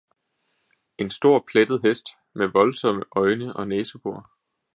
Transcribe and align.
en 0.97 1.09
stor 1.09 1.43
plettet 1.47 1.81
hest 1.81 2.05
med 2.33 2.47
voldsomme 2.47 3.03
øjne 3.15 3.53
og 3.55 3.67
næsebor 3.67 4.31